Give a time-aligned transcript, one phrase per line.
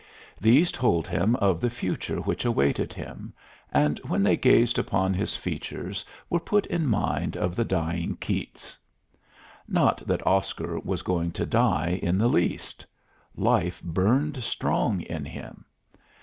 [0.39, 3.35] These told him of the future which awaited him,
[3.71, 8.75] and when they gazed upon his features were put in mind of the dying Keats.
[9.67, 12.83] Not that Oscar was going to die in the least.
[13.35, 15.65] Life burned strong in him.